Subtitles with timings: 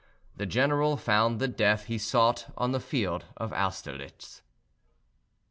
[0.35, 4.41] The general found the death he sought on the field of Austerlitz.